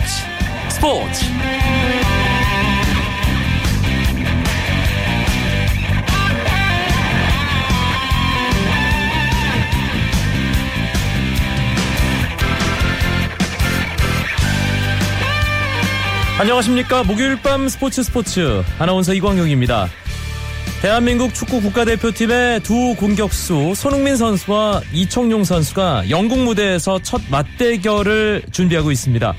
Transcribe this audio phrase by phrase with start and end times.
[0.00, 0.24] 스포츠.
[0.70, 1.24] 스포츠.
[16.38, 17.04] 안녕하십니까.
[17.04, 18.62] 목요일 밤 스포츠 스포츠.
[18.78, 19.88] 아나운서 이광용입니다.
[20.80, 29.34] 대한민국 축구 국가대표팀의 두 공격수 손흥민 선수와 이청용 선수가 영국 무대에서 첫 맞대결을 준비하고 있습니다.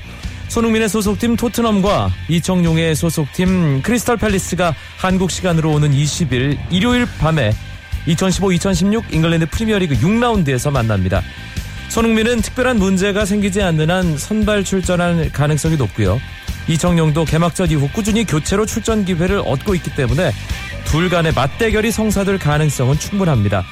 [0.52, 7.54] 손흥민의 소속팀 토트넘과 이청용의 소속팀 크리스탈 팰리스가 한국 시간으로 오는 20일 일요일 밤에
[8.06, 11.22] 2015-2016 잉글랜드 프리미어리그 6라운드에서 만납니다.
[11.88, 16.20] 손흥민은 특별한 문제가 생기지 않는 한 선발 출전할 가능성이 높고요.
[16.68, 20.32] 이청용도 개막전 이후 꾸준히 교체로 출전 기회를 얻고 있기 때문에
[20.84, 23.64] 둘 간의 맞대결이 성사될 가능성은 충분합니다.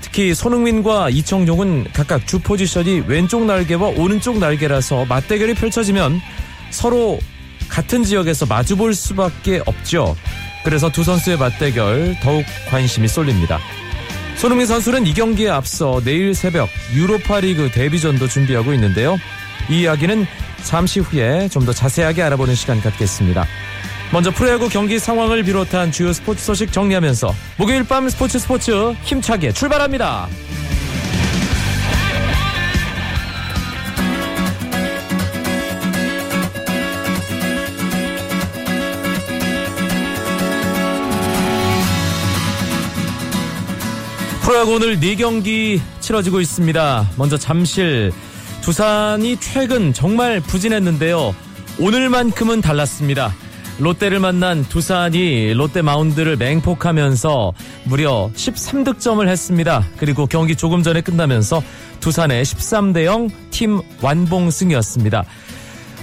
[0.00, 6.20] 특히 손흥민과 이청용은 각각 주 포지션이 왼쪽 날개와 오른쪽 날개라서 맞대결이 펼쳐지면
[6.70, 7.18] 서로
[7.68, 10.16] 같은 지역에서 마주볼 수밖에 없죠.
[10.64, 13.58] 그래서 두 선수의 맞대결 더욱 관심이 쏠립니다.
[14.36, 19.16] 손흥민 선수는 이 경기에 앞서 내일 새벽 유로파리그 데뷔전도 준비하고 있는데요.
[19.70, 20.26] 이 이야기는
[20.62, 23.46] 잠시 후에 좀 더 자세하게 알아보는 시간 갖겠습니다.
[24.12, 30.28] 먼저 프로야구 경기 상황을 비롯한 주요 스포츠 소식 정리하면서 목요일 밤 스포츠 스포츠 힘차게 출발합니다.
[44.42, 47.10] 프로야구 오늘 4경기 치러지고 있습니다.
[47.16, 48.12] 먼저 잠실
[48.62, 51.34] 두산이 최근 정말 부진했는데요.
[51.80, 53.34] 오늘만큼은 달랐습니다.
[53.78, 57.52] 롯데를 만난 두산이 롯데 마운드를 맹폭하면서
[57.84, 59.84] 무려 13득점을 했습니다.
[59.98, 61.62] 그리고 경기 조금 전에 끝나면서
[62.00, 65.24] 두산의 13대 0 팀 완봉승이었습니다.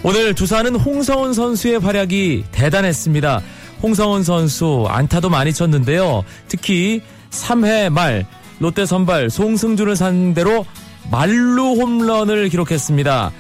[0.04, 3.42] 오늘 두산은 홍성훈 선수의 활약이 대단했습니다.
[3.82, 6.24] 홍성훈 선수 안타도 많이 쳤는데요.
[6.48, 8.26] 특히 3회 말
[8.60, 10.66] 롯데 선발 송승준을 상대로
[11.10, 13.32] 말루 홈런을 기록했습니다.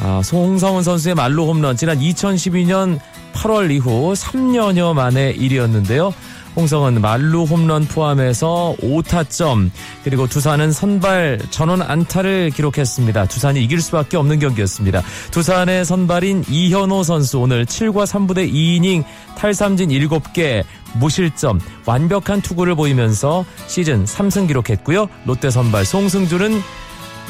[0.00, 2.98] 아, 송성훈 선수의 말루 홈런 지난 2012년
[3.34, 6.12] 8월 이후 3년여 만의 일이었는데요.
[6.54, 9.70] 홍성은 말루 홈런 포함해서 5타점
[10.04, 13.26] 그리고 두산은 선발 전원 안타를 기록했습니다.
[13.26, 15.02] 두산이 이길 수밖에 없는 경기였습니다.
[15.30, 19.04] 두산의 선발인 이현호 선수 오늘 7과 3부대 2이닝
[19.38, 20.62] 탈삼진 7개
[20.94, 25.08] 무실점 완벽한 투구를 보이면서 시즌 3승 기록했고요.
[25.24, 26.60] 롯데 선발 송승준은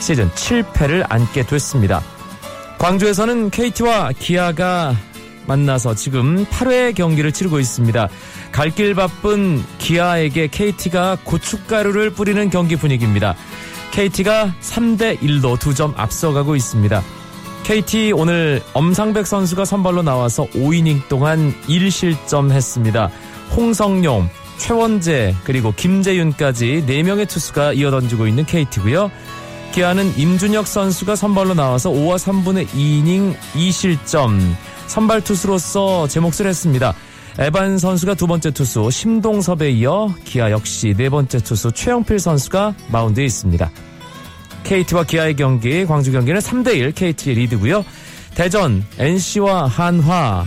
[0.00, 2.02] 시즌 7패를 안게 됐습니다.
[2.82, 4.96] 광주에서는 KT와 기아가
[5.46, 8.08] 만나서 지금 8회 경기를 치르고 있습니다.
[8.50, 13.36] 갈 길 바쁜 기아에게 KT가 고춧가루를 뿌리는 경기 분위기입니다.
[13.92, 17.02] KT가 3대 1로 2점 앞서가고 있습니다.
[17.62, 23.10] KT 오늘 엄상백 선수가 선발로 나와서 5이닝 동안 1실점 했습니다.
[23.54, 24.28] 홍성용,
[24.58, 29.12] 최원재, 그리고 김재윤까지 4명의 투수가 이어던지고 있는 KT고요.
[29.72, 34.38] 기아는 임준혁 선수가 선발로 나와서 5와 3분의 2이닝 2실점.
[34.86, 36.94] 선발 투수로서 제 몫을 했습니다.
[37.38, 43.24] 에반 선수가 두 번째 투수, 심동섭에 이어 기아 역시 네 번째 투수 최영필 선수가 마운드에
[43.24, 43.70] 있습니다.
[44.64, 47.82] KT와 기아의 경기, 광주 경기는 3대1 KT의 리드고요.
[48.34, 50.44] 대전, NC와 한화.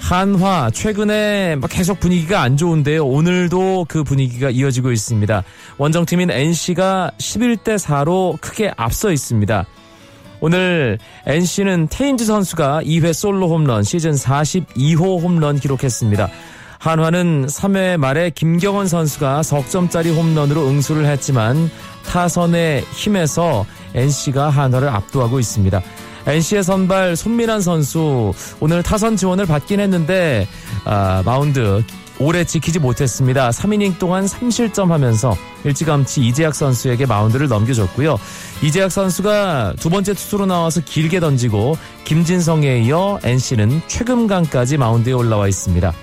[0.00, 3.06] 한화 최근에 계속 분위기가 안 좋은데요.
[3.06, 5.44] 오늘도 그 분위기가 이어지고 있습니다.
[5.76, 9.66] 원정팀인 NC가 11대 4로 크게 앞서 있습니다.
[10.40, 16.28] 오늘 NC는 테인즈 선수가 2회 솔로 홈런 시즌 42호 홈런 기록했습니다.
[16.78, 21.70] 한화는 3회 말에 김경원 선수가 석점짜리 홈런으로 응수를 했지만
[22.06, 25.82] 타선의 힘에서 NC가 한화를 압도하고 있습니다.
[26.28, 30.46] NC의 선발 손민한 선수 오늘 타선 지원을 받긴 했는데
[30.84, 31.82] 아, 마운드
[32.20, 33.50] 오래 지키지 못했습니다.
[33.50, 38.18] 3이닝 동안 3실점 하면서 일찌감치 이재학 선수에게 마운드를 넘겨줬고요.
[38.62, 45.94] 이재학 선수가 두 번째 투수로 나와서 길게 던지고 김진성에 이어 NC는 최금강까지 마운드에 올라와 있습니다.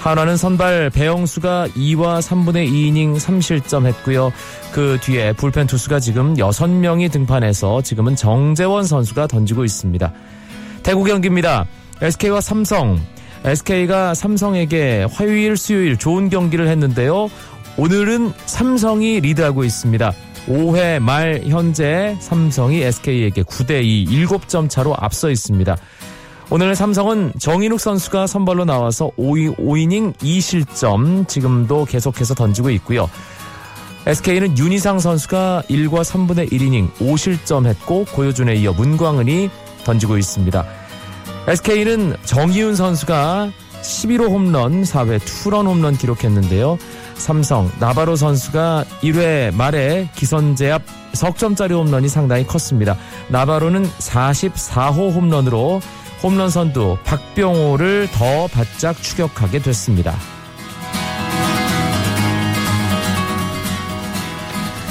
[0.00, 4.32] 한화는 선발 배영수가 2와 3분의 2이닝 3실점 했고요.
[4.72, 10.10] 그 뒤에 불펜 투수가 지금 6명이 등판해서 지금은 정재원 선수가 던지고 있습니다.
[10.82, 11.66] 대구 경기입니다.
[12.00, 12.98] SK와 삼성
[13.44, 17.28] SK가 삼성에게 화요일, 수요일 좋은 경기를 했는데요.
[17.76, 20.12] 오늘은 삼성이 리드하고 있습니다.
[20.46, 25.76] 5회 말 현재 삼성이 SK에게 9대2 7점 차로 앞서 있습니다.
[26.52, 33.08] 오늘 삼성은 정인욱 선수가 선발로 나와서 5이, 5이닝 2실점 지금도 계속해서 던지고 있고요.
[34.04, 39.48] SK는 윤희상 선수가 1과 3분의 1이닝 5실점 했고 고효준에 이어 문광은이
[39.84, 40.64] 던지고 있습니다.
[41.46, 43.52] SK는 정희훈 선수가
[43.82, 46.78] 11호 홈런, 4회 투런 홈런 기록했는데요.
[47.14, 50.82] 삼성 나바로 선수가 1회 말에 기선제 압
[51.12, 52.96] 석점짜리 홈런이 상당히 컸습니다.
[53.28, 55.80] 나바로는 44호 홈런으로
[56.22, 60.16] 홈런 선두 박병호를 더 바짝 추격하게 됐습니다.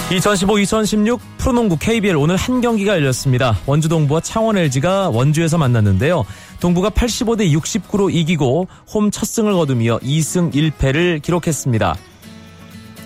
[0.09, 3.59] 2015-2016 프로농구 KBL 오늘 한 경기가 열렸습니다.
[3.67, 6.25] 원주 동부와 창원 LG가 원주에서 만났는데요.
[6.59, 11.95] 동부가 85대 69로 이기고 홈 첫 승을 거두며 2승 1패를 기록했습니다.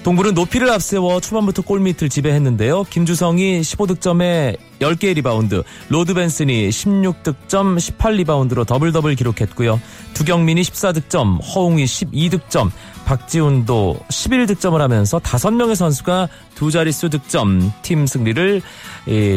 [0.04, 2.84] 동부는 높이를 앞세워 초반부터 골밑을 지배했는데요.
[2.90, 9.80] 김주성이 15득점에 10개의 리바운드, 로드 벤슨이 16득점, 18리바운드로 더블 더블 기록했고요.
[10.14, 12.70] 두경민이 14득점, 허웅이 12득점,
[13.06, 18.62] 박지훈도 11득점을 하면서 5명의 선수가 두 자릿수 득점, 팀 승리를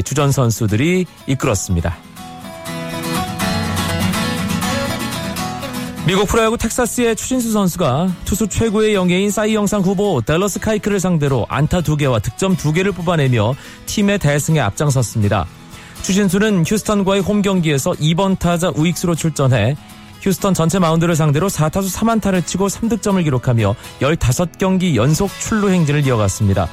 [0.04, 1.96] 주전 선수들이 이끌었습니다.
[6.06, 11.80] 미국 프로야구 텍사스의 추신수 선수가 투수 최고의 영예인 사이 영상 후보 델러스 카이크를 상대로 안타
[11.80, 13.56] 2개와 득점 2개를 뽑아내며
[13.86, 15.46] 팀의 대승에 앞장섰습니다.
[16.02, 19.76] 추신수는 휴스턴과의 홈 경기에서 2번 타자 우익수로 출전해
[20.20, 26.68] 휴스턴 전체 마운드를 상대로 4타수 3안타를 치고 3득점을 기록하며 15경기 연속 출루 행진을 이어갔습니다.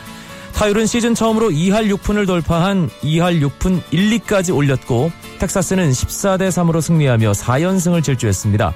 [0.54, 7.32] 타율은 시즌 처음으로 2할 6푼을 돌파한 2할 6푼 1, 2까지 올렸고 텍사스는 14대 3으로 승리하며
[7.32, 8.74] 4연승을 질주했습니다.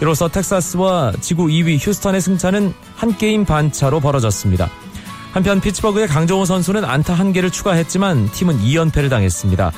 [0.00, 4.68] 이로써 텍사스와 지구 2위 휴스턴의 승차는 한 게임 반 차로 벌어졌습니다.
[5.32, 9.72] 한편 피츠버그의 강정호 선수는 안타 한 개를 추가했지만 팀은 2연패를 당했습니다.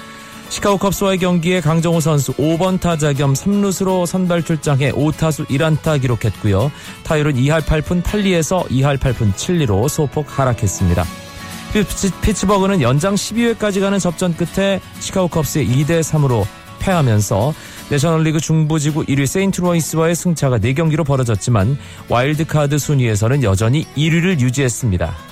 [0.50, 6.72] 시카고 컵스와의 경기에 강정호 선수 5번 타자 겸 3루수로 선발 출장해 5타수 1안타 기록했고요.
[7.04, 11.04] 타율은 2할 8푼 8리에서 2할 8푼 7리로 소폭 하락했습니다.
[12.22, 16.46] 피츠버그는 연장 12회까지 가는 접전 끝에 시카고 컵스의 2대 3으로
[16.78, 17.52] 패하면서
[17.90, 25.27] 내셔널리그 중부지구 1위 세인트루이스와의 승차가 4경기로 벌어졌지만 와일드카드 순위에서는 여전히 1위를 유지했습니다.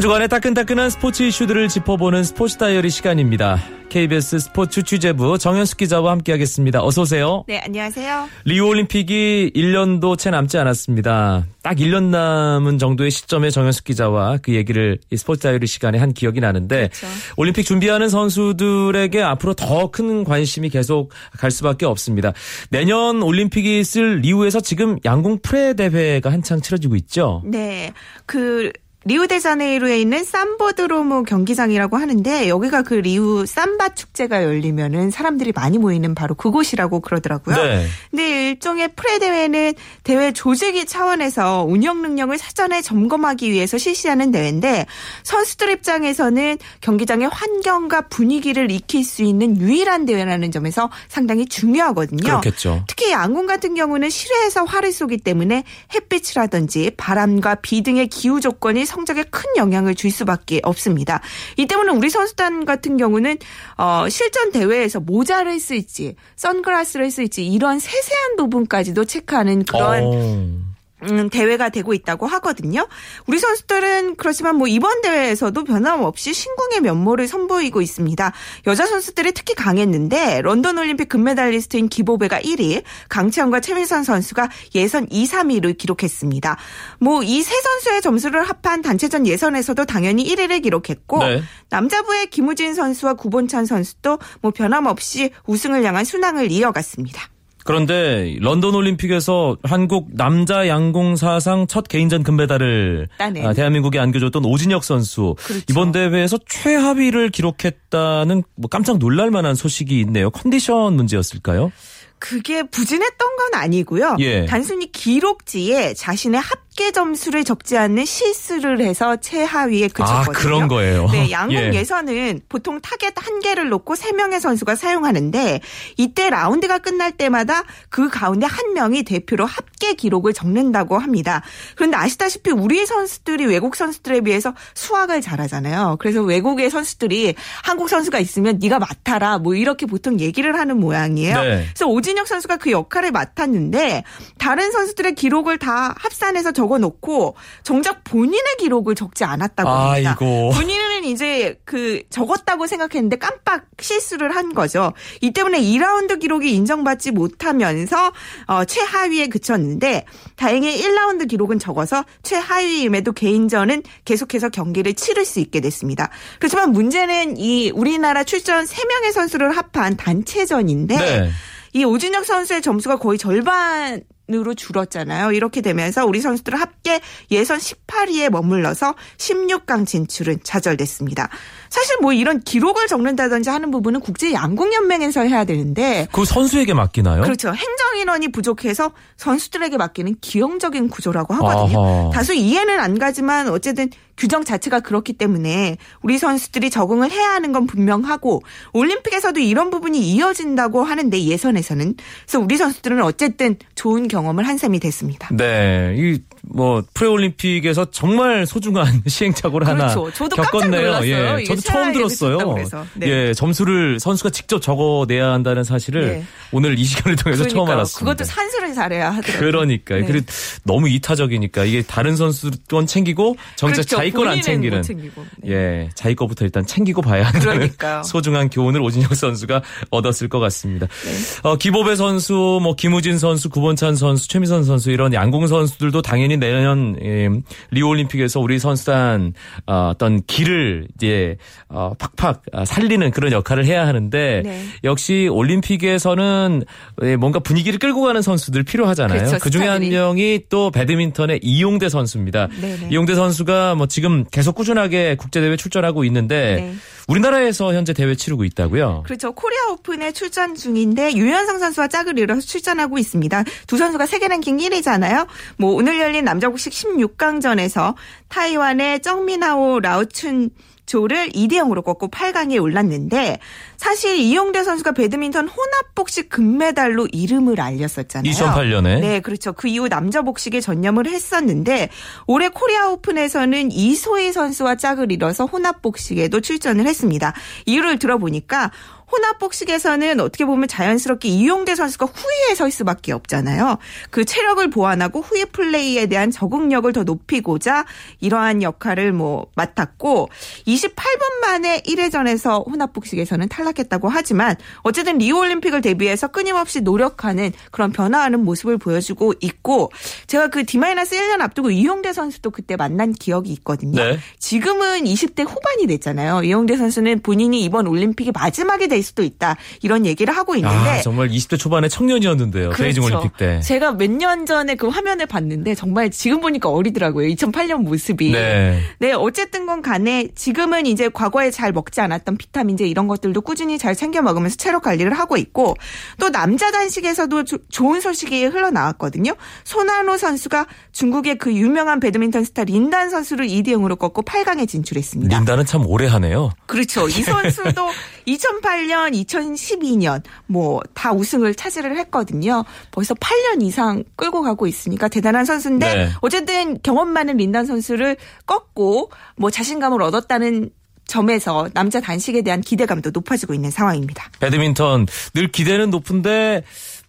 [0.00, 3.62] 한 주간의 따끈따끈한 스포츠 이슈들을 짚어보는 스포츠 다이어리 시간입니다.
[3.90, 6.82] KBS 스포츠 취재부 정현숙 기자와 함께하겠습니다.
[6.82, 7.44] 어서 오세요.
[7.46, 8.30] 네, 안녕하세요.
[8.46, 11.44] 리우 올림픽이 1년도 채 남지 않았습니다.
[11.62, 16.88] 딱 1년 남은 정도의 시점에 정현숙 기자와 그 얘기를 스포츠 다이어리 시간에 한 기억이 나는데
[16.88, 17.06] 그렇죠.
[17.36, 22.32] 올림픽 준비하는 선수들에게 앞으로 더 큰 관심이 계속 갈 수밖에 없습니다.
[22.70, 27.42] 내년 올림픽이 있을 리우에서 지금 양궁 pre 대회가 한창 치러지고 있죠.
[27.44, 27.92] 네.
[28.24, 28.72] 그
[29.04, 36.34] 리우데자네이루에 있는 삼보드로무 경기장이라고 하는데 여기가 그 리우 삼바 축제가 열리면은 사람들이 많이 모이는 바로
[36.34, 37.56] 그곳이라고 그러더라고요.
[37.56, 37.86] 네.
[38.10, 39.72] 근데 일종의 프레 대회는
[40.04, 44.84] 대회 조직이 차원에서 운영 능력을 사전에 점검하기 위해서 실시하는 대회인데
[45.22, 52.22] 선수들 입장에서는 경기장의 환경과 분위기를 익힐 수 있는 유일한 대회라는 점에서 상당히 중요하거든요.
[52.22, 52.84] 그렇겠죠.
[52.86, 55.64] 특히 양궁 같은 경우는 실외에서 활을 쏘기 때문에
[55.94, 61.20] 햇빛이라든지 바람과 비 등의 기후 조건이 성적에 큰 영향을 줄 수밖에 없습니다.
[61.56, 63.38] 이 때문에 우리 선수단 같은 경우는
[63.76, 70.12] 어, 실전 대회에서 모자를 쓸지 선글라스를 쓸지 이런 세세한 부분까지도 체크하는 그런 오.
[70.14, 70.69] 어.
[71.02, 72.86] 음, 대회가 되고 있다고 하거든요.
[73.26, 78.32] 우리 선수들은 그렇지만 뭐 이번 대회에서도 변함없이 신궁의 면모를 선보이고 있습니다.
[78.66, 85.76] 여자 선수들이 특히 강했는데 런던 올림픽 금메달리스트인 기보배가 1위, 강채원과 최민선 선수가 예선 2, 3위를
[85.76, 86.56] 기록했습니다.
[87.00, 91.42] 뭐 이 세 선수의 점수를 합한 단체전 예선에서도 당연히 1위를 기록했고 네.
[91.70, 97.22] 남자부의 김우진 선수와 구본찬 선수도 뭐 변함없이 우승을 향한 순항을 이어갔습니다.
[97.64, 103.46] 그런데 런던 올림픽에서 한국 남자 양궁 사상 첫 개인전 금메달을 따낸.
[103.46, 105.64] 아, 대한민국에 안겨줬던 오진혁 선수 그렇죠.
[105.68, 110.30] 이번 대회에서 최하위를 기록했다는 뭐 깜짝 놀랄 만한 소식이 있네요.
[110.30, 111.72] 컨디션 문제였을까요?
[112.18, 114.16] 그게 부진했던 건 아니고요.
[114.20, 114.44] 예.
[114.44, 120.20] 단순히 기록지에 자신의 합계 점수를 적지 않는 실수를 해서 최하위에 그쳤거든요.
[120.20, 121.08] 아, 그런 거예요.
[121.10, 121.84] 네, 양궁 예.
[121.84, 125.60] 선은 보통 타겟 한 개를 놓고 세 명의 선수가 사용하는데
[125.96, 131.42] 이때 라운드가 끝날 때마다 그 가운데 한 명이 대표로 합계 기록을 적는다고 합니다.
[131.74, 135.96] 그런데 아시다시피 우리 선수들이 외국 선수들에 비해서 수학을 잘하잖아요.
[135.98, 137.34] 그래서 외국의 선수들이
[137.64, 141.42] 한국 선수가 있으면 네가 맡아라 뭐 이렇게 보통 얘기를 하는 모양이에요.
[141.42, 141.66] 네.
[141.68, 144.04] 그래서 오진혁 선수가 그 역할을 맡았는데
[144.38, 150.10] 다른 선수들의 기록을 다 합산해서 적어 놓고 정작 본인의 기록을 적지 않았다고 합니다.
[150.10, 150.50] 아이고.
[150.50, 154.92] 본인은 이제 그 적었다고 생각했는데 깜빡 실수를 한 거죠.
[155.22, 158.12] 이 때문에 2라운드 기록이 인정받지 못하면서
[158.46, 160.04] 어, 최하위에 그쳤는데
[160.36, 166.10] 다행히 1라운드 기록은 적어서 최하위임에도 개인전은 계속해서 경기를 치를 수 있게 됐습니다.
[166.38, 171.30] 그렇지만 문제는 이 우리나라 출전 3명의 선수를 합한 단체전인데 네.
[171.72, 175.32] 이 오준혁 선수의 점수가 거의 절반 으로 줄었잖아요.
[175.32, 181.28] 이렇게 되면서 우리 선수들은 합계 예선 18위에 머물러서 16강 진출은 좌절됐습니다.
[181.68, 187.22] 사실 뭐 이런 기록을 적는다든지 하는 부분은 국제 양궁 연맹에서 해야 되는데 그 선수에게 맡기나요?
[187.22, 187.48] 그렇죠.
[187.48, 191.78] 행정 인원이 부족해서 선수들에게 맡기는 기형적인 구조라고 하거든요.
[191.78, 192.10] 아하.
[192.12, 197.66] 다수 이해는 안 가지만 어쨌든 규정 자체가 그렇기 때문에 우리 선수들이 적응을 해야 하는 건
[197.66, 198.42] 분명하고
[198.74, 201.94] 올림픽에서도 이런 부분이 이어진다고 하는데 예선에서는
[202.26, 205.28] 그래서 우리 선수들은 어쨌든 좋은 경 험을 한 셈이 됐습니다.
[205.32, 210.00] 네, 이 뭐 프레올림픽에서 정말 소중한 시행착오를 그렇죠.
[210.04, 211.00] 하나 저도 겪었네요.
[211.04, 212.56] 예, 저도 처음 들었어요.
[212.94, 213.08] 네.
[213.08, 216.24] 예, 점수를 선수가 직접 적어내야 한다는 사실을 네.
[216.52, 217.76] 오늘 이 시간을 통해서 처음 그러니까요.
[217.76, 218.10] 알았습니다.
[218.12, 219.38] 그것도 산수를 잘해야 하더라고요.
[219.50, 220.00] 그러니까요.
[220.00, 220.06] 네.
[220.06, 220.26] 그리고
[220.64, 223.96] 너무 이타적이니까 이게 다른 선수 건 챙기고 정작 그렇죠.
[223.96, 224.78] 자기 건 안 챙기는.
[224.78, 225.24] 못 챙기고.
[225.42, 225.52] 네.
[225.52, 228.02] 예, 자기 거부터 일단 챙기고 봐야 하는 그러니까요.
[228.04, 230.86] 소중한 교훈을 오진혁 선수가 얻었을 것 같습니다.
[230.86, 231.48] 네.
[231.48, 236.96] 어, 기보배 선수, 뭐 김우진 선수, 구본찬 선수, 최미선 선수 이런 양궁 선수들도 당연히 내년
[237.02, 237.28] 예,
[237.70, 239.34] 리오 올림픽에서 우리 선수단
[239.66, 241.36] 어, 어떤 길을 이제
[241.68, 244.64] 어, 팍팍 아, 살리는 그런 역할을 해야 하는데 네.
[244.84, 246.64] 역시 올림픽에서는
[247.02, 249.18] 예, 뭔가 분위기를 끌고 가는 선수들 필요하잖아요.
[249.18, 249.80] 그렇죠, 그 중에 한.
[249.80, 252.48] 명이 또 배드민턴의 이용대 선수입니다.
[252.60, 252.88] 네네.
[252.90, 256.74] 이용대 선수가 뭐 지금 계속 꾸준하게 국제 대회 출전하고 있는데 네.
[257.08, 259.02] 우리나라에서 현재 대회 치르고 있다고요.
[259.04, 259.32] 그렇죠.
[259.32, 263.44] 코리아 오픈에 출전 중인데 유현상 선수와 짝을 이뤄서 출전하고 있습니다.
[263.66, 265.26] 두 선수가 세계 랭킹 1위잖아요.
[265.56, 267.94] 뭐 오늘 열린 남자 복식 16강전에서
[268.28, 270.50] 타이완의 정민하오 라오춘
[270.90, 273.38] 조를 2대 0으로 꺾고 8강에 올랐는데
[273.76, 278.32] 사실 이용대 선수가 배드민턴 혼합 복식 금메달로 이름을 알렸었잖아요.
[278.32, 279.00] 2008년에.
[279.00, 279.52] 네, 그렇죠.
[279.52, 281.90] 그 이후 남자 복식에 전념을 했었는데
[282.26, 287.34] 올해 코리아 오픈에서는 이소희 선수와 짝을 이뤄서 혼합 복식에도 출전을 했습니다.
[287.66, 288.72] 이유를 들어보니까
[289.10, 293.78] 혼합 복식에서는 어떻게 보면 자연스럽게 이용대 선수가 후위에 설 수밖에 없잖아요.
[294.10, 297.84] 그 체력을 보완하고 후위 플레이에 대한 적응력을 더 높이고자
[298.20, 300.28] 이러한 역할을 뭐 맡았고
[300.66, 308.44] 28분 만에 1회전에서 혼합 복식에서는 탈락했다고 하지만 어쨌든 리우 올림픽을 대비해서 끊임없이 노력하는 그런 변화하는
[308.44, 309.90] 모습을 보여주고 있고
[310.26, 314.02] 제가 그 D-1년 앞두고 이용대 선수도 그때 만난 기억이 있거든요.
[314.02, 314.18] 네.
[314.38, 316.42] 지금은 20대 후반이 됐잖아요.
[316.42, 319.56] 이용대 선수는 본인이 이번 올림픽이 마지막이 될 수도 있다.
[319.82, 322.70] 이런 얘기를 하고 있는데 아, 정말 20대 초반의 청년이었는데요.
[322.70, 323.60] 베이징 올림픽 때.
[323.60, 327.26] 제가 몇 년 전에 그 화면을 봤는데 정말 지금 보니까 어리더라고요.
[327.28, 328.32] 2008년 모습이.
[328.32, 328.80] 네.
[328.98, 333.94] 네, 어쨌든 건 간에 지금은 이제 과거에 잘 먹지 않았던 비타민제 이런 것들도 꾸준히 잘
[333.96, 335.76] 챙겨 먹으면서 체력 관리를 하고 있고
[336.18, 339.34] 또 남자 단식에서도 조- 좋은 소식이 흘러나왔거든요.
[339.64, 345.34] 손한호 선수가 중국의 그 유명한 배드민턴 스타 린단 선수를 2대 0으로 꺾고 8강에 진출했습니다.
[345.38, 346.50] 린다는 참 오래 하네요.
[346.66, 347.08] 그렇죠.
[347.08, 347.88] 이 선수도
[348.26, 352.64] 2008년, 2012년 뭐 다 우승을 차지를 했거든요.
[352.90, 356.10] 벌써 8년 이상 끌고 가고 있으니까 대단한 선수인데 네.
[356.20, 360.70] 어쨌든 경험 많은 린단 선수를 꺾고 뭐 자신감을 얻었다는
[361.06, 364.30] 점에서 남자 단식에 대한 기대감도 높아지고 있는 상황입니다.
[364.38, 366.62] 배드민턴 늘 기대는 높은데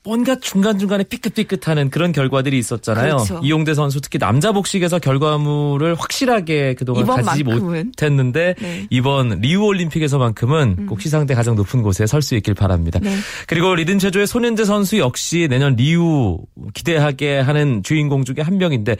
[0.03, 3.17] 뭔가 중간중간에 삐끗삐끗하는 그런 결과들이 있었잖아요.
[3.17, 3.39] 그렇죠.
[3.43, 7.85] 이용대 선수 특히 남자 복식에서 결과물을 확실하게 그동안 가지지 이번만큼은.
[7.87, 8.79] 못했는데 네.
[8.81, 8.87] 음.
[8.89, 12.99] 이번 리우 올림픽에서만큼은 꼭 시상대 가장 높은 곳에 설 수 있길 바랍니다.
[13.01, 13.15] 네.
[13.47, 16.39] 그리고 리듬 체조의 손현재 선수 역시 내년 리우
[16.73, 18.95] 기대하게 하는 주인공 중에 한 명인데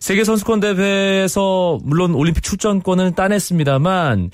[0.00, 4.30] 세계 선수권 대회에서 물론 올림픽 출전권은 따냈습니다만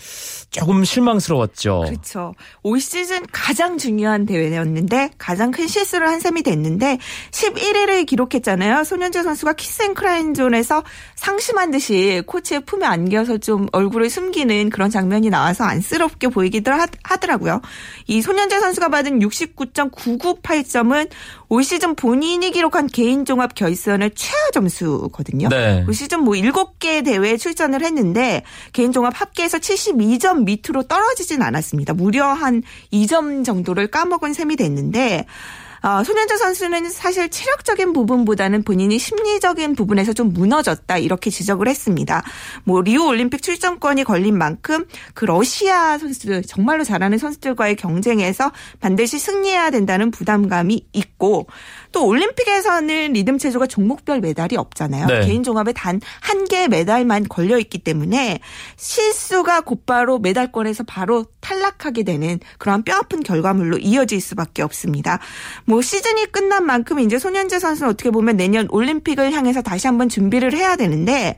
[0.51, 1.85] 조금 실망스러웠죠.
[1.87, 2.35] 그렇죠.
[2.63, 6.99] 올 시즌 가장 중요한 대회였는데 가장 큰 실수를 한 셈이 됐는데
[7.31, 8.85] 11위를 기록했잖아요.
[8.85, 10.83] 손현재 선수가 키스앤크라인존에서
[11.15, 17.61] 상심한 듯이 코치의 품에 안겨서 좀 얼굴을 숨기는 그런 장면이 나와서 안쓰럽게 보이기도 하- 하더라고요.
[18.07, 21.09] 이 손현재 선수가 받은 69.998점은
[21.51, 25.49] 올 시즌 본인이 기록한 개인 종합 결선의 최하 점수거든요.
[25.49, 25.85] 네.
[25.87, 31.95] 올 시즌 뭐 7개 대회에 출전을 했는데 개인 종합 합계에서 72점 밑으로 떨어지진 않았습니다.
[31.95, 32.63] 무려 한
[32.93, 35.25] 2점 정도를 까먹은 셈이 됐는데
[35.83, 42.23] 어, 손현재 선수는 사실 체력적인 부분보다는 본인이 심리적인 부분에서 좀 무너졌다 이렇게 지적을 했습니다.
[42.65, 49.71] 뭐 리우 올림픽 출전권이 걸린 만큼 그 러시아 선수들 정말로 잘하는 선수들과의 경쟁에서 반드시 승리해야
[49.71, 51.47] 된다는 부담감이 있고
[51.93, 55.07] 또 올림픽에서는 리듬 체조가 종목별 메달이 없잖아요.
[55.07, 55.21] 네.
[55.27, 58.41] 개인 종합에 단 한 개의 메달만 걸려 있기 때문에
[58.77, 65.19] 실수가 곧바로 메달권에서 바로 탈락하게 되는 그런 뼈아픈 결과물로 이어질 수밖에 없습니다.
[65.69, 70.55] 뭐 시즌이 끝난 만큼 이제 손현재 선수는 어떻게 보면 내년 올림픽을 향해서 다시 한번 준비를
[70.55, 71.37] 해야 되는데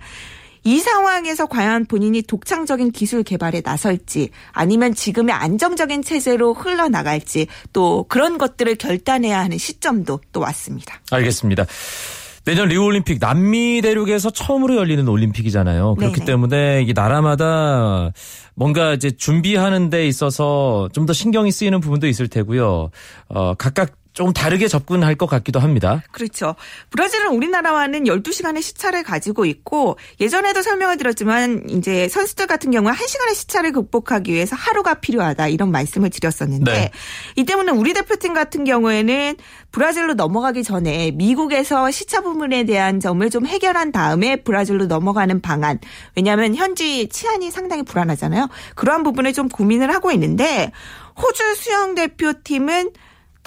[0.62, 8.38] 이 상황에서 과연 본인이 독창적인 기술 개발에 나설지 아니면 지금의 안정적인 체제로 흘러나갈지 또 그런
[8.38, 11.00] 것들을 결단해야 하는 시점도 또 왔습니다.
[11.10, 11.64] 알겠습니다.
[12.44, 15.96] 내년 리우올림픽 남미 대륙에서 처음으로 열리는 올림픽이잖아요.
[15.96, 16.24] 그렇기 네네.
[16.26, 18.12] 때문에 이 나라마다
[18.54, 22.90] 뭔가 이제 준비하는 데 있어서 좀 더 신경이 쓰이는 부분도 있을 테고요.
[23.28, 26.02] 어, 각각 조금 다르게 접근할 것 같기도 합니다.
[26.10, 26.56] 그렇죠.
[26.90, 33.72] 브라질은 우리나라와는 12시간의 시차를 가지고 있고 예전에도 설명을 드렸지만 이제 선수들 같은 경우는 1시간의 시차를
[33.72, 36.90] 극복하기 위해서 하루가 필요하다 이런 말씀을 드렸었는데 네.
[37.36, 39.36] 이 때문에 우리 대표팀 같은 경우에는
[39.70, 45.78] 브라질로 넘어가기 전에 미국에서 시차 부분에 대한 점을 좀 해결한 다음에 브라질로 넘어가는 방안.
[46.16, 48.48] 왜냐하면 현지 치안이 상당히 불안하잖아요.
[48.74, 50.72] 그러한 부분을 좀 고민을 하고 있는데
[51.16, 52.90] 호주 수영 대표팀은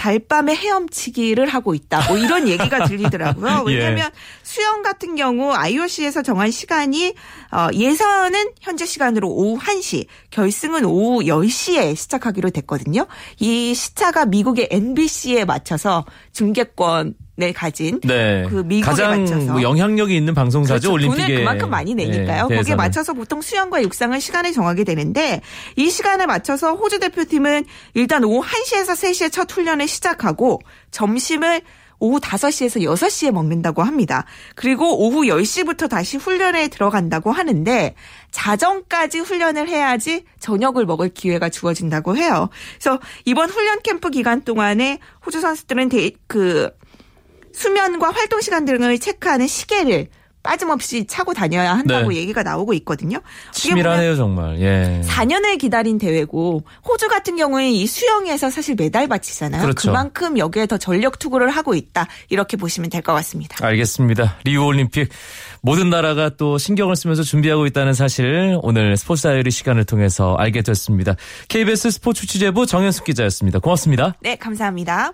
[0.04, 2.10] 달밤에 헤엄치기를 하고 있다.
[2.10, 3.64] 뭐 이런 얘기가 들리더라고요.
[3.70, 3.74] 예.
[3.74, 4.20] 왜냐하면 예.
[4.44, 7.16] 수영 같은 경우 IOC에서 정한 시간이
[7.52, 13.08] 어, 예선은 현재 시간으로 오후 1시, 결승은 오후 10시에 시작하기로 됐거든요.
[13.40, 18.46] 이 시차가 미국의 NBC에 맞춰서 중계권 을 가진 네.
[18.48, 20.94] 그 미국에 가장 맞춰서 뭐 영향력이 있는 방송사죠 그렇죠.
[20.94, 22.48] 올림픽에 돈을 그만큼 많이 내니까요.
[22.48, 25.42] 네, 거기에 맞춰서 보통 수영과 육상을 시간을 정하게 되는데
[25.76, 30.62] 이 시간에 맞춰서 호주 대표팀은 일단 오후 1시에서 3시에 첫 훈련을 시작하고
[30.92, 31.64] 점심을
[31.98, 34.26] 오후 5시에서 6시에 먹는다고 합니다.
[34.54, 37.96] 그리고 오후 10시부터 다시 훈련에 들어간다고 하는데
[38.30, 42.50] 자정까지 훈련을 해야지 저녁을 먹을 기회가 주어진다고 해요.
[42.78, 46.70] 그래서 이번 훈련 캠프 기간 동안에 호주 선수들은 대, 그
[47.54, 50.08] 수면과 활동 시간 등을 체크하는 시계를
[50.44, 52.18] 빠짐없이 차고 다녀야 한다고 네.
[52.18, 53.22] 얘기가 나오고 있거든요.
[53.54, 54.60] 치밀하네요, 정말.
[54.60, 55.02] 예.
[55.06, 59.62] 4년을 기다린 대회고 호주 같은 경우에 이 수영에서 사실 메달 받치잖아요.
[59.62, 59.88] 그렇죠.
[59.88, 62.08] 그만큼 여기에 더 전력 투구를 하고 있다.
[62.28, 63.66] 이렇게 보시면 될 것 같습니다.
[63.66, 64.36] 알겠습니다.
[64.44, 65.08] 리우 올림픽
[65.62, 71.16] 모든 나라가 또 신경을 쓰면서 준비하고 있다는 사실 오늘 스포츠 다이어리 시간을 통해서 알게 됐습니다.
[71.48, 73.60] KBS 스포츠 취재부 정현숙 기자였습니다.
[73.60, 74.16] 고맙습니다.
[74.20, 75.14] 네, 감사합니다.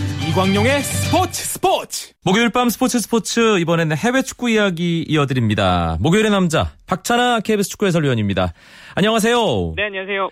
[0.31, 5.97] 이광용의 스포츠 스포츠 목요일 밤 스포츠 스포츠 이번에는 해외 축구 이야기 이어드립니다.
[5.99, 8.53] 목요일의 남자 박찬하 KBS 축구 해설위원입니다.
[8.95, 9.73] 안녕하세요.
[9.75, 10.29] 네 안녕하세요.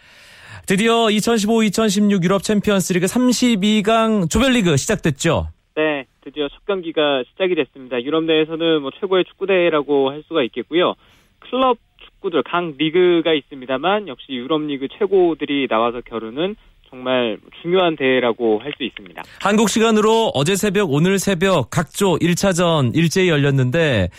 [0.68, 5.50] 드디어 2015-2016 유럽 챔피언스리그 32강 조별리그 시작됐죠.
[5.76, 8.02] 네 드디어 첫 경기가 시작이 됐습니다.
[8.02, 10.96] 유럽 내에서는 뭐 최고의 축구 대회라고 할 수가 있겠고요.
[11.40, 16.56] 클럽 축구들 강 리그가 있습니다만 역시 유럽 리그 최고들이 나와서 겨루는
[16.90, 19.22] 정말 중요한 대회라고 할 수 있습니다.
[19.42, 24.10] 한국 시간으로 어제 새벽, 오늘 새벽 각조 1차전 일제히 열렸는데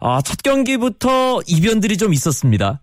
[0.00, 2.80] 아, 첫 경기부터 이변들이 좀 있었습니다.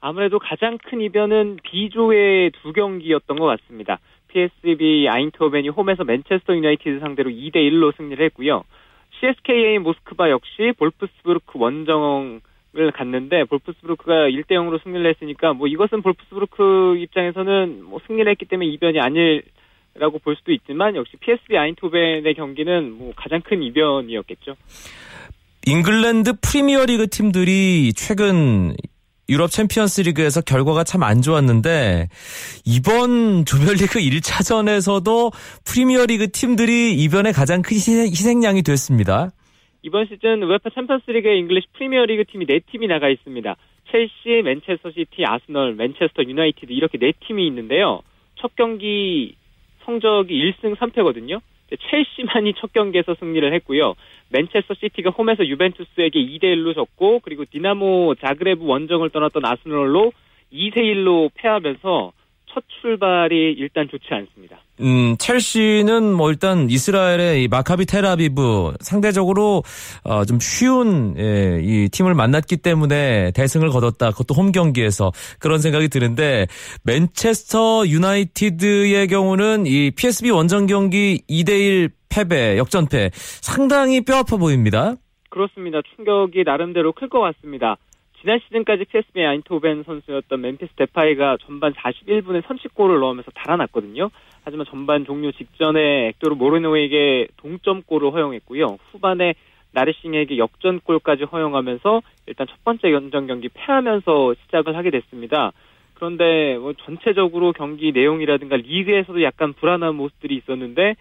[0.00, 3.98] 아무래도 가장 큰 이변은 B조의 두 경기였던 것 같습니다.
[4.28, 8.64] PSV 아인토벤이 홈에서 맨체스터 유나이티드 상대로 2대 1로 승리를 했고요.
[9.20, 12.53] CSKA 모스크바 역시 볼프스부르크 원정 을
[12.92, 19.00] 갔는데 볼프스부르크가 1대 0으로 승리를 했으니까 뭐 이것은 볼프스부르크 입장에서는 뭐 승리를 했기 때문에 이변이
[19.00, 24.56] 아닐라고 볼 수도 있지만 역시 PSV 아인토벤의 경기는 뭐 가장 큰 이변이었겠죠.
[25.66, 28.74] 잉글랜드 프리미어리그 팀들이 최근
[29.28, 32.08] 유럽 챔피언스 리그에서 결과가 참 안 좋았는데
[32.66, 35.32] 이번 조별리그 1차전에서도
[35.64, 39.30] 프리미어리그 팀들이 이변에 가장 큰 희생양이 됐습니다.
[39.84, 43.54] 이번 시즌 UEFA 챔피언스리그의 잉글리시 프리미어리그 팀이 네 팀이 나가 있습니다.
[43.90, 48.00] 첼시, 맨체스터 시티, 아스널, 맨체스터 유나이티드 이렇게 네 팀이 있는데요.
[48.36, 49.36] 첫 경기
[49.84, 51.42] 성적이 1승 3패거든요.
[51.90, 53.94] 첼시만이 첫 경기에서 승리를 했고요.
[54.30, 60.14] 맨체스터 시티가 홈에서 유벤투스에게 2대 1로 졌고 그리고 디나모 자그레브 원정을 떠났던 아스널도
[60.50, 62.12] 2대 1로 패하면서
[62.46, 64.63] 첫 출발이 일단 좋지 않습니다.
[64.80, 69.62] 음, 첼시는 뭐 일단 이스라엘의 이 마카비 텔아비브 상대적으로
[70.02, 74.10] 어, 좀 쉬운 예, 이 팀을 만났기 때문에 대승을 거뒀다.
[74.10, 76.46] 그것도 홈 경기에서 그런 생각이 드는데
[76.82, 84.94] 맨체스터 유나이티드의 경우는 이 PSV 원정 경기 2대1 패배, 역전패 상당히 뼈아파 보입니다.
[85.30, 85.80] 그렇습니다.
[85.94, 87.76] 충격이 나름대로 클 것 같습니다.
[88.20, 94.10] 지난 시즌까지 PSV 아인토벤 선수였던 멤피스 데파이가 전반 41분에 선취골을 넣으면서 달아났거든요.
[94.44, 98.78] 하지만 전반 종료 직전에 액도르 모르노에게 동점골을 허용했고요.
[98.92, 99.34] 후반에
[99.72, 105.52] 나르싱에게 역전골까지 허용하면서 일단 첫 번째 연전 경기 패하면서 시작을 하게 됐습니다.
[105.94, 110.94] 그런데 뭐 전체적으로 경기 내용이라든가 리그에서도 약간 불안한 모습들이 있었는데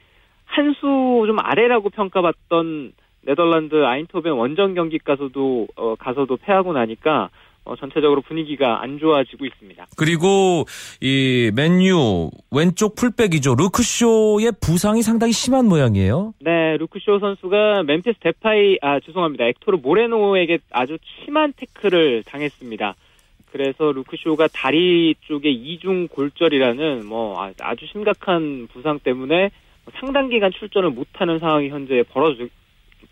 [0.45, 2.93] 한 수 좀 아래라고 평가받던
[3.25, 7.29] 네덜란드 아인토벤 원정 경기 가서도 어, 가서도 패하고 나니까
[7.65, 9.87] 어, 전체적으로 분위기가 안 좋아지고 있습니다.
[9.97, 10.65] 그리고
[11.01, 13.55] 이 맨유 왼쪽 풀백이죠.
[13.55, 16.33] 루크쇼의 부상이 상당히 심한 모양이에요.
[16.39, 19.45] 네, 루크쇼 선수가 멤피스 데파이 아 죄송합니다.
[19.45, 22.95] 액토르 모레노에게 아주 심한 태클을 당했습니다.
[23.51, 29.51] 그래서 루크쇼가 다리 쪽에 이중 골절이라는 뭐 아- 아주 심각한 부상 때문에
[29.99, 32.47] 상당 기간 출전을 못하는 상황이 현재 벌어져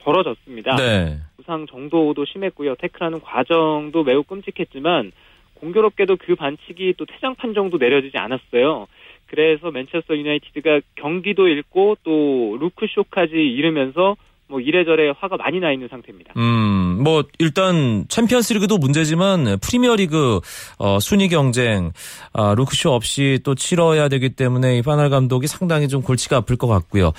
[0.04, 0.76] 벌어졌습니다.
[0.76, 1.20] 네.
[1.38, 2.76] 부상 정도도 심했고요.
[2.76, 5.12] 태클하는 과정도 매우 끔찍했지만
[5.56, 8.88] 공교롭게도 그 반칙이 또 퇴장 판정도 내려지지 않았어요.
[9.28, 14.18] 그래서 맨체스터 유나이티드가 경기도 잃고 또 루크쇼까지 잃으면서
[14.52, 16.34] 뭐 이래저래 화가 많이 나 있는 상태입니다.
[16.36, 20.42] 음, 뭐 일단 챔피언스리그도 문제지만 프리미어리그
[20.78, 21.94] 어, 순위 경쟁
[22.34, 26.58] 아, 루크 쇼 없이 또 치러야 되기 때문에 이 판할 감독이 상당히 좀 골치가 아플
[26.58, 27.14] 것 같고요.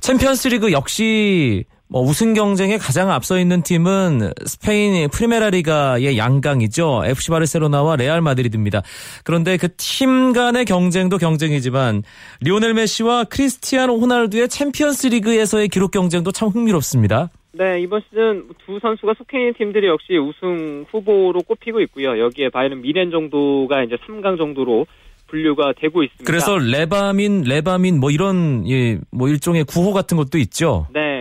[0.00, 7.02] 챔피언스리그 역시 뭐 우승 경쟁에 가장 앞서 있는 팀은 스페인 프리메라리가의 양강이죠.
[7.04, 8.82] FC 바르셀로나와 레알 마드리드입니다.
[9.24, 12.02] 그런데 그 팀 간의 경쟁도 경쟁이지만
[12.40, 17.30] 리오넬 메시와 크리스티아노 호날두의 챔피언스 리그에서의 기록 경쟁도 참 흥미롭습니다.
[17.52, 22.18] 네, 이번 시즌 두 선수가 속해 있는 팀들이 역시 우승 후보로 꼽히고 있고요.
[22.18, 24.86] 여기에 바이에른 뮌헨 정도가 이제 3강 정도로
[25.28, 26.24] 분류가 되고 있습니다.
[26.24, 30.86] 그래서 레바민, 레바민 뭐 이런 예, 뭐 일종의 구호 같은 것도 있죠.
[30.92, 31.13] 네.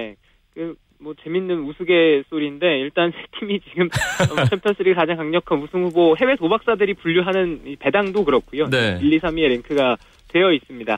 [0.54, 3.90] 그, 뭐, 재밌는 우스갯소리인데, 일단 세 팀이 지금
[4.32, 8.70] 어, 챔피언스리그 가장 강력한 우승 후보 해외 도박사들이 분류하는 이 배당도 그렇고요.
[8.70, 9.00] 네.
[9.02, 9.98] 1, 2, 3위의 랭크가
[10.30, 10.98] 되어 있습니다.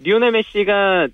[0.00, 1.08] 리오넬 메시가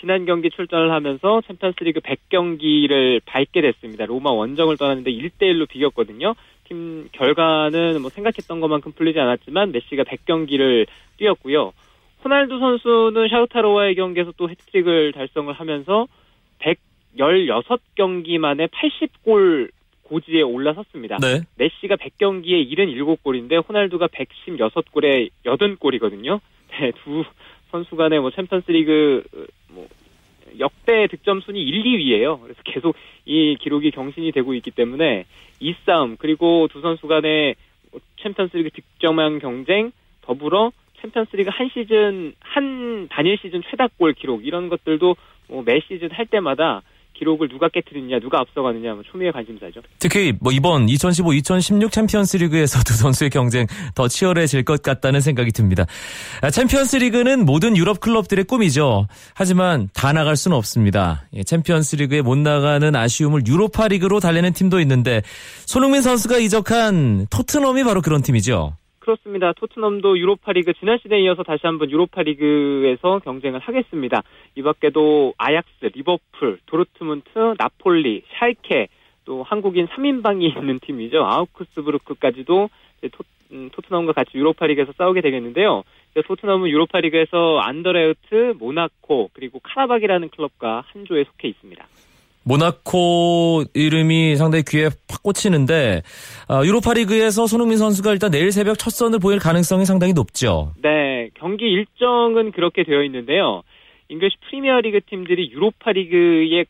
[0.00, 4.06] 지난 경기 출전을 하면서 챔피언스리그 100경기를 밟게 됐습니다.
[4.06, 6.34] 로마 원정을 떠났는데 1대1로 비겼거든요.
[6.64, 10.86] 팀 결과는 뭐 생각했던 것만큼 풀리지 않았지만 메시가 100경기를
[11.18, 11.72] 뛰었고요.
[12.24, 16.06] 호날두 선수는 샤우타로와의 경기에서 또 해트트릭을 달성을 하면서
[17.18, 19.70] 116경기 만에 80골
[20.02, 21.18] 고지에 올라섰습니다.
[21.18, 21.42] 네.
[21.56, 26.40] 메시가 100경기에 77골인데 호날두가 116골에 80골이거든요.
[26.80, 27.24] 네, 두
[27.70, 29.24] 선수 간의 뭐 챔피언스리그
[29.68, 29.88] 뭐
[30.58, 32.40] 역대 득점 순위 1, 2위예요.
[32.42, 35.24] 그래서 계속 이 기록이 경신이 되고 있기 때문에
[35.60, 37.56] 이 싸움 그리고 두 선수 간의
[38.22, 45.16] 챔피언스리그 득점왕 경쟁 더불어 챔피언스리그 한 시즌 한 단일 시즌 최다골 기록 이런 것들도
[45.48, 46.82] 뭐 매 시즌 할 때마다
[47.24, 49.80] 기록을 누가 깨뜨리느냐 누가 앞서가느냐 뭐 초미의 관심사죠.
[49.98, 55.86] 특히 뭐 이번 2015-2016 챔피언스리그에서 두 선수의 경쟁 더 치열해질 것 같다는 생각이 듭니다.
[56.42, 59.08] 아, 챔피언스리그는 모든 유럽 클럽들의 꿈이죠.
[59.34, 61.24] 하지만 다 나갈 수는 없습니다.
[61.34, 65.22] 예, 챔피언스리그에 못 나가는 아쉬움을 유로파리그로 달래는 팀도 있는데
[65.66, 68.76] 손흥민 선수가 이적한 토트넘이 바로 그런 팀이죠.
[69.04, 69.52] 그렇습니다.
[69.52, 74.22] 토트넘도 유로파리그 지난 시즌에 이어서 다시 한번 유로파리그에서 경쟁을 하겠습니다.
[74.54, 78.88] 이 밖에도 아약스, 리버풀, 도르트문트, 나폴리, 샬케
[79.26, 81.22] 또 한국인 3인방이 있는 팀이죠.
[81.22, 82.70] 아우크스부르크까지도
[83.12, 85.82] 토, 음, 토트넘과 같이 유로파리그에서 싸우게 되겠는데요.
[86.26, 91.86] 토트넘은 유로파리그에서 안더레흐트, 모나코 그리고 카라박이라는 클럽과 한 조에 속해 있습니다.
[92.44, 96.02] 모나코 이름이 상당히 귀에 팍 꽂히는데
[96.48, 100.72] 아, 유로파리그에서 손흥민 선수가 일단 내일 새벽 첫 선을 보일 가능성이 상당히 높죠.
[100.82, 103.62] 네, 경기 일정은 그렇게 되어 있는데요.
[104.08, 106.66] 잉글리시 프리미어리그 팀들이 유로파리그에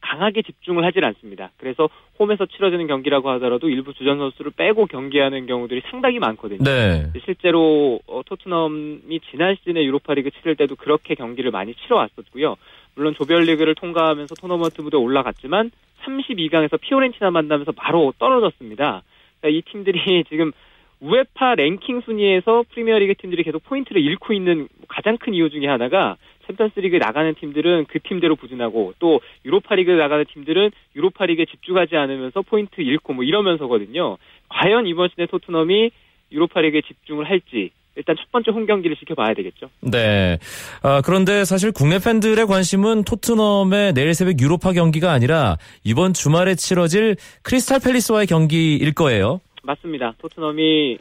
[0.00, 1.50] 강하게 집중을 하질 않습니다.
[1.56, 6.62] 그래서 홈에서 치러지는 경기라고 하더라도 일부 주전 선수를 빼고 경기하는 경우들이 상당히 많거든요.
[6.62, 7.10] 네.
[7.24, 12.56] 실제로 어, 토트넘이 지난 시즌에 유로파리그 치를 때도 그렇게 경기를 많이 치러왔었고요.
[12.96, 15.70] 물론 조별리그를 통과하면서 토너먼트 무대에 올라갔지만
[16.02, 19.02] 32강에서 피오렌티나 만나면서 바로 떨어졌습니다.
[19.40, 20.52] 그러니까 이 팀들이 지금
[21.00, 26.98] 우에파 랭킹 순위에서 프리미어리그 팀들이 계속 포인트를 잃고 있는 가장 큰 이유 중에 하나가 챔피언스리그에
[26.98, 33.24] 나가는 팀들은 그 팀대로 부진하고 또 유로파리그에 나가는 팀들은 유로파리그에 집중하지 않으면서 포인트 잃고 뭐
[33.24, 34.16] 이러면서거든요.
[34.48, 35.90] 과연 이번 시즌에 토트넘이
[36.32, 39.68] 유로파리그에 집중을 할지 일단 첫 번째 홈 경기를 지켜봐야 되겠죠.
[39.80, 40.38] 네.
[40.82, 47.16] 아, 그런데 사실 국내 팬들의 관심은 토트넘의 내일 새벽 유로파 경기가 아니라 이번 주말에 치러질
[47.42, 49.40] 크리스탈 팰리스와의 경기일 거예요.
[49.62, 50.14] 맞습니다.
[50.18, 50.98] 토트넘이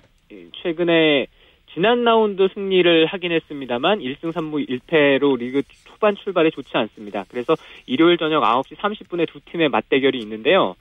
[0.63, 1.27] 최근에
[1.73, 7.25] 지난 라운드 승리를 하긴 했습니다만 1승 3무 1패로 리그 초반 출발에 좋지 않습니다.
[7.29, 7.55] 그래서
[7.86, 10.75] 일요일 저녁 9시 30분에 두 팀의 맞대결이 있는데요.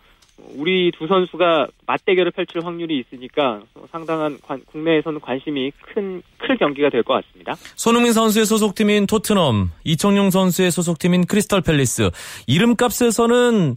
[0.57, 7.03] 우리 두 선수가 맞대결을 펼칠 확률이 있으니까 상당한 관, 국내에서는 관심이 큰, 큰 경기가 될
[7.03, 7.55] 것 같습니다.
[7.77, 12.11] 손흥민 선수의 소속팀인 토트넘, 이청용 선수의 소속팀인 크리스탈 팰리스.
[12.47, 13.75] 이름값에서는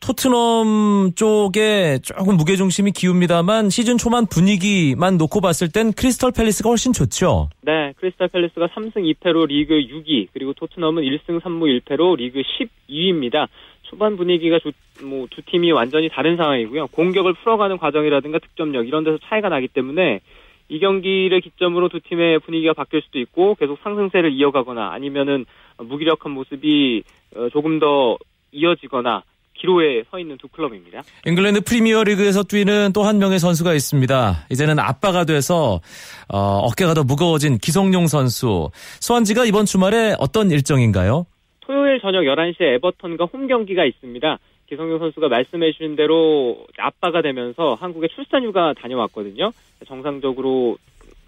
[0.00, 7.48] 토트넘 쪽에 조금 무게중심이 기웁니다만 시즌 초반 분위기만 놓고 봤을 땐 크리스탈 팰리스가 훨씬 좋죠.
[7.62, 12.42] 네, 크리스탈 팰리스가 3승 2패로 리그 6위, 그리고 토트넘은 1승 3무 1패로 리그
[12.88, 13.48] 12위입니다.
[13.88, 14.58] 초반 분위기가
[15.02, 16.88] 뭐 두 팀이 완전히 다른 상황이고요.
[16.88, 20.20] 공격을 풀어가는 과정이라든가 득점력 이런 데서 차이가 나기 때문에
[20.68, 25.46] 이 경기를 기점으로 두 팀의 분위기가 바뀔 수도 있고 계속 상승세를 이어가거나 아니면은
[25.78, 27.02] 무기력한 모습이
[27.36, 28.18] 어, 조금 더
[28.52, 29.22] 이어지거나
[29.54, 31.02] 기로에 서 있는 두 클럽입니다.
[31.26, 34.46] 잉글랜드 프리미어 리그에서 뛰는 또 한 명의 선수가 있습니다.
[34.50, 35.80] 이제는 아빠가 돼서
[36.28, 38.70] 어, 깨가 더 무거워진 기성용 선수.
[39.00, 41.26] 수완지가 이번 주말에 어떤 일정인가요?
[41.68, 44.38] 토요일 저녁 11시에 에버턴과 홈 경기가 있습니다.
[44.68, 49.52] 기성용 선수가 말씀해 주신 대로 아빠가 되면서 한국에 출산휴가 다녀왔거든요.
[49.86, 50.78] 정상적으로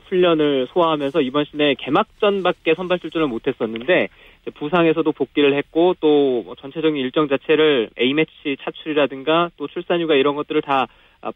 [0.06, 4.08] 훈련을 소화하면서 이번 시즌에 개막전밖에 선발 출전을 못했었는데
[4.54, 10.86] 부상에서도 복귀를 했고 또뭐 전체적인 일정 자체를 A매치 차출이라든가 또 출산휴가 이런 것들을 다 아,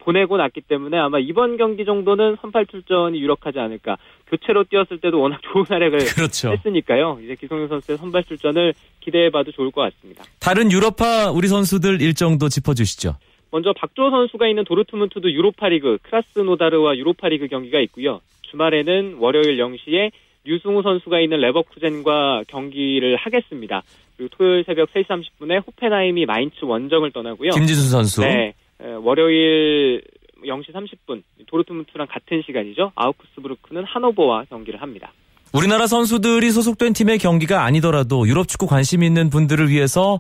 [0.01, 3.97] 보내고 났기 때문에 아마 이번 경기 정도는 선발 출전이 유력하지 않을까.
[4.29, 6.53] 교체로 뛰었을 때도 워낙 좋은 활약을 그렇죠.
[6.53, 7.19] 했으니까요.
[7.23, 10.25] 이제 기성용 선수의 선발 출전을 기대해봐도 좋을 것 같습니다.
[10.41, 13.17] 다른 유럽파 우리 선수들 일정도 짚어주시죠.
[13.51, 18.21] 먼저 박주호 선수가 있는 도르트문트도 유로파리그 크라스노다르와 유로파리그 경기가 있고요.
[18.51, 20.11] 주말에는 월요일 0시에
[20.45, 23.83] 류승우 선수가 있는 레버쿠젠과 경기를 하겠습니다.
[24.17, 27.51] 그리고 토요일 새벽 3시 30분에 호펜하임이 마인츠 원정을 떠나고요.
[27.53, 28.21] 김진수 선수.
[28.21, 28.55] 네, 에,
[29.03, 30.03] 월요일
[30.45, 32.93] 0시 30분 도르트문트랑 같은 시간이죠.
[32.95, 35.13] 아우크스부르크는 하노버와 경기를 합니다.
[35.55, 40.19] 우리나라 선수들이 소속된 팀의 경기가 아니더라도 유럽 축구 관심 있는 분들을 위해서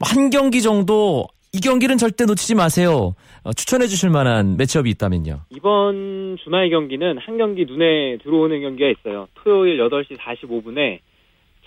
[0.00, 3.14] 한 경기 정도 이 경기는 절대 놓치지 마세요.
[3.42, 5.40] 어, 추천해 주실 만한 매치업이 있다면요.
[5.50, 9.26] 이번 주말 경기는 한 경기 눈에 들어오는 경기가 있어요.
[9.34, 11.00] 토요일 8시 45분에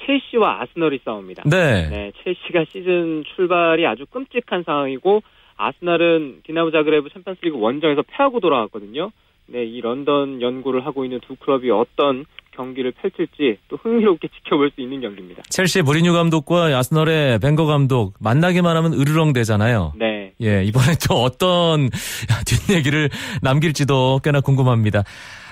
[0.06, 1.43] 첼시와 아스널이 싸웁니다.
[1.45, 1.89] 네.
[1.89, 5.21] 네, 첼시가 시즌 출발이 아주 끔찍한 상황이고
[5.62, 9.12] 아스날은 디나모 자그레브 챔피언스리그 원정에서 패하고 돌아왔거든요.
[9.47, 14.82] 네, 이 런던 연구를 하고 있는 두 클럽이 어떤 경기를 펼칠지 또 흥미롭게 지켜볼 수
[14.82, 15.43] 있는 경기입니다.
[15.50, 19.93] 첼시의 무리뉴 감독과 아스널의 벵거 감독 만나기만 하면 으르렁 되잖아요.
[19.97, 21.89] 네, 예, 이번에 또 어떤
[22.45, 23.10] 뒷얘기를
[23.41, 25.04] 남길지도 꽤나 궁금합니다.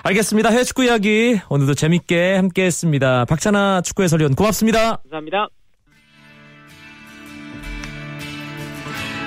[0.02, 0.50] 알겠습니다.
[0.50, 3.24] 해외 축구 이야기 오늘도 재밌게 함께 했습니다.
[3.26, 4.96] 박찬아 축구 해설위원 고맙습니다.
[4.96, 5.48] 감사합니다.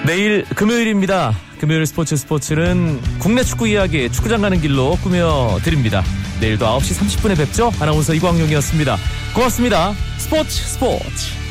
[0.06, 1.34] 내일 금요일입니다.
[1.60, 6.04] 금요일 스포츠 스포츠는 국내 축구 이야기 축구장 가는 길로 꾸며드립니다.
[6.42, 7.72] 내일도 9시 30분에 뵙죠.
[7.80, 8.98] 아나운서 이광용이었습니다.
[9.34, 9.94] 고맙습니다.
[10.18, 11.43] 스포츠 스포츠.